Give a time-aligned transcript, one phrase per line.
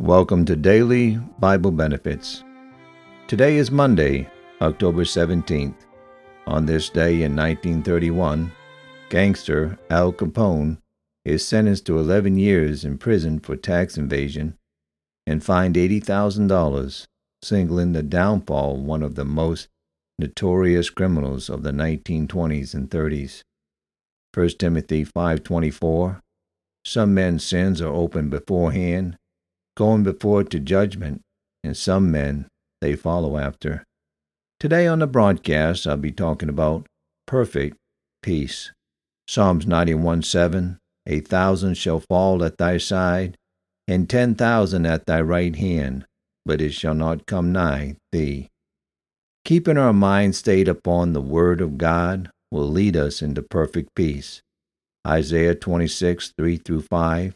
[0.00, 2.42] Welcome to Daily Bible Benefits.
[3.28, 4.28] Today is Monday,
[4.60, 5.76] October 17th.
[6.48, 8.50] On this day in 1931,
[9.08, 10.78] gangster Al Capone
[11.24, 14.56] is sentenced to 11 years in prison for tax evasion
[15.28, 17.04] and fined $80,000,
[17.44, 19.68] signaling the downfall of one of the most
[20.18, 23.42] notorious criminals of the 1920s and 30s.
[24.34, 26.20] 1 Timothy 5:24
[26.84, 29.18] Some men's sins are open beforehand
[29.76, 31.22] going before to judgment,
[31.62, 32.46] and some men
[32.80, 33.84] they follow after.
[34.60, 36.86] Today on the broadcast, I'll be talking about
[37.26, 37.76] perfect
[38.22, 38.72] peace.
[39.26, 43.36] Psalms 91 7 A thousand shall fall at thy side,
[43.88, 46.06] and ten thousand at thy right hand,
[46.46, 48.48] but it shall not come nigh thee.
[49.44, 54.40] Keeping our mind stayed upon the Word of God will lead us into perfect peace.
[55.06, 57.34] Isaiah 26 3 through 5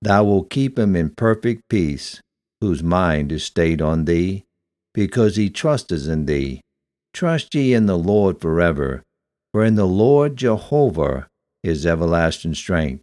[0.00, 2.20] Thou wilt keep him in perfect peace,
[2.60, 4.44] whose mind is stayed on thee,
[4.94, 6.60] because he trusteth in thee.
[7.12, 9.02] Trust ye in the Lord forever,
[9.52, 11.26] for in the Lord Jehovah
[11.62, 13.02] is everlasting strength.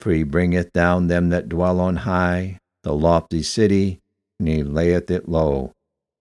[0.00, 4.00] For he bringeth down them that dwell on high, the lofty city,
[4.38, 5.72] and he layeth it low.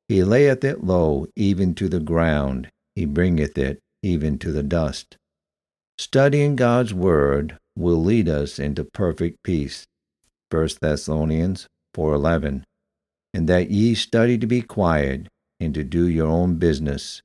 [0.07, 5.15] He layeth it low even to the ground, he bringeth it even to the dust.
[5.97, 9.85] Studying God's word will lead us into perfect peace.
[10.51, 12.63] 1 Thessalonians 4:11,
[13.33, 15.27] and that ye study to be quiet
[15.59, 17.21] and to do your own business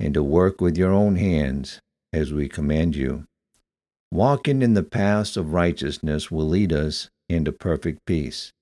[0.00, 1.80] and to work with your own hands
[2.12, 3.24] as we command you.
[4.10, 8.52] Walking in the paths of righteousness will lead us into perfect peace.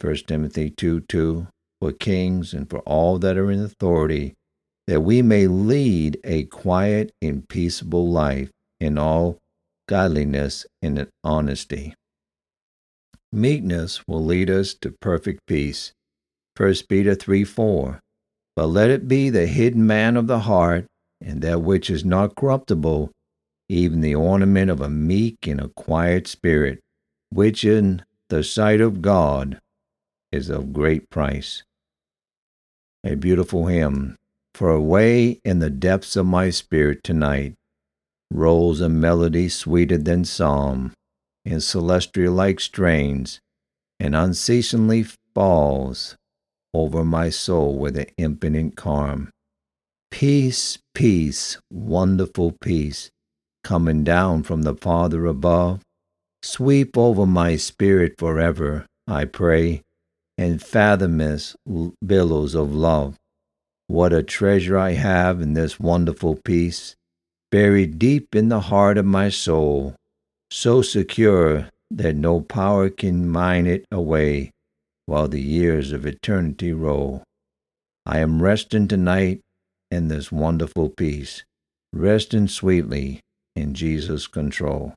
[0.00, 1.46] 1 Timothy 2 2
[1.80, 4.34] For kings and for all that are in authority,
[4.86, 9.38] that we may lead a quiet and peaceable life in all
[9.88, 11.94] godliness and honesty.
[13.32, 15.92] Meekness will lead us to perfect peace.
[16.56, 18.00] 1 Peter 3 4.
[18.54, 20.86] But let it be the hidden man of the heart,
[21.20, 23.10] and that which is not corruptible,
[23.68, 26.80] even the ornament of a meek and a quiet spirit,
[27.30, 29.58] which in the sight of God
[30.32, 31.62] is of great price.
[33.04, 34.16] A beautiful hymn.
[34.54, 37.54] For away in the depths of my spirit tonight
[38.32, 40.92] rolls a melody sweeter than psalm
[41.46, 43.40] in celestial like strains,
[44.00, 46.16] and unceasingly falls
[46.74, 49.30] over my soul with an infinite calm.
[50.10, 53.10] Peace, peace, wonderful peace,
[53.62, 55.80] coming down from the Father above,
[56.42, 59.82] sweep over my spirit forever, I pray,
[60.36, 61.54] in fathomless
[62.04, 63.16] billows of love.
[63.86, 66.96] What a treasure I have in this wonderful peace,
[67.52, 69.94] buried deep in the heart of my soul
[70.50, 74.50] so secure that no power can mine it away
[75.06, 77.22] while the years of eternity roll.
[78.04, 79.40] I am resting tonight
[79.90, 81.44] in this wonderful peace,
[81.92, 83.20] resting sweetly
[83.54, 84.94] in Jesus' control.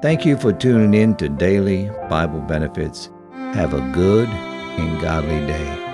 [0.00, 3.10] Thank you for tuning in to Daily Bible Benefits.
[3.32, 5.87] Have a good and godly day.